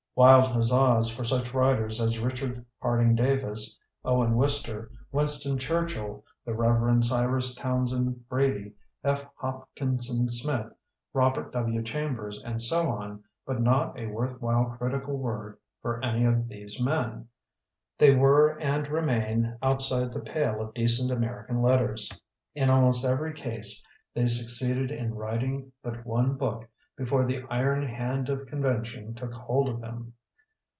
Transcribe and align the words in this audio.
Wild 0.13 0.51
huzzas 0.51 1.09
for 1.09 1.23
such 1.23 1.53
writers 1.53 2.01
as 2.01 2.19
Richard 2.19 2.63
Harding 2.81 3.15
Davis, 3.15 3.79
Owen 4.03 4.35
Wister, 4.35 4.91
Winston 5.13 5.57
Church 5.57 5.95
ill, 5.95 6.23
the 6.45 6.53
Reverend 6.53 7.05
Cyrus 7.05 7.55
Townsend 7.55 8.27
Brady, 8.27 8.73
F. 9.05 9.25
Hopkinson 9.35 10.27
Smith, 10.27 10.67
Robert 11.13 11.53
W. 11.53 11.81
Chambers, 11.81 12.43
and 12.43 12.61
so 12.61 12.89
on— 12.91 13.23
^but 13.47 13.61
not 13.61 13.97
a 13.97 14.05
worth 14.07 14.39
while 14.41 14.75
critical 14.77 15.15
word 15.17 15.57
for 15.81 16.03
any 16.03 16.25
of 16.25 16.47
these 16.49 16.79
men. 16.79 17.27
They 17.97 18.13
were 18.13 18.59
and 18.59 18.85
re 18.89 19.05
main 19.05 19.57
outside 19.63 20.13
the 20.13 20.19
pale 20.19 20.61
of 20.61 20.73
decent 20.75 21.09
Amer 21.09 21.47
ican 21.49 21.63
letters. 21.63 22.11
In 22.53 22.69
almost 22.69 23.05
every 23.05 23.33
case 23.33 23.83
they 24.13 24.27
succeeded 24.27 24.91
in 24.91 25.15
writing 25.15 25.71
but 25.81 26.05
one 26.05 26.35
book 26.35 26.67
before 26.97 27.25
the 27.25 27.41
iron 27.49 27.81
hand 27.81 28.29
of 28.29 28.45
con 28.47 28.61
vention 28.61 29.15
took 29.15 29.33
hold 29.33 29.67
of 29.69 29.81
them. 29.81 30.13